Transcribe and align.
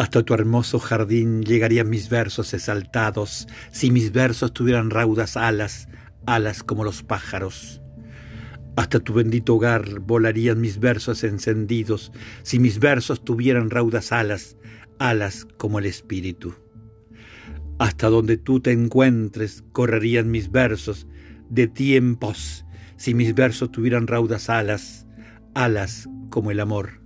Hasta 0.00 0.22
tu 0.22 0.32
hermoso 0.32 0.78
jardín 0.78 1.42
llegarían 1.42 1.90
mis 1.90 2.08
versos 2.08 2.54
exaltados, 2.54 3.46
si 3.70 3.90
mis 3.90 4.12
versos 4.12 4.54
tuvieran 4.54 4.88
raudas 4.88 5.36
alas, 5.36 5.88
alas 6.24 6.62
como 6.62 6.84
los 6.84 7.02
pájaros. 7.02 7.82
Hasta 8.76 9.00
tu 9.00 9.12
bendito 9.12 9.56
hogar 9.56 10.00
volarían 10.00 10.58
mis 10.58 10.80
versos 10.80 11.22
encendidos, 11.22 12.12
si 12.42 12.58
mis 12.58 12.78
versos 12.78 13.22
tuvieran 13.22 13.68
raudas 13.68 14.10
alas, 14.10 14.56
alas 14.98 15.46
como 15.58 15.80
el 15.80 15.84
espíritu. 15.84 16.54
Hasta 17.78 18.08
donde 18.08 18.38
tú 18.38 18.58
te 18.58 18.72
encuentres 18.72 19.64
correrían 19.72 20.30
mis 20.30 20.50
versos 20.50 21.08
de 21.50 21.66
tiempos, 21.66 22.64
si 22.96 23.12
mis 23.12 23.34
versos 23.34 23.70
tuvieran 23.70 24.06
raudas 24.06 24.48
alas, 24.48 25.06
alas 25.54 26.08
como 26.30 26.50
el 26.50 26.60
amor. 26.60 27.00